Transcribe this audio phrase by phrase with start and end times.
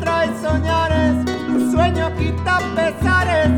[0.00, 1.14] trae soñares,
[1.48, 3.50] un sueño quita pesares,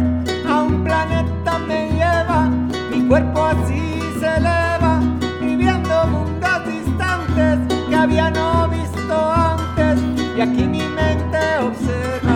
[0.48, 2.48] a un planeta me lleva,
[2.91, 5.01] mi cuerpo así se eleva,
[5.41, 10.01] viviendo mundos distantes que había no visto antes,
[10.37, 12.36] y aquí mi mente observa.